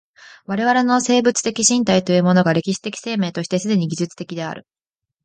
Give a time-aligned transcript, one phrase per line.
[0.47, 4.65] 我々の生物的身体というものが歴史的生命として既に技術的である。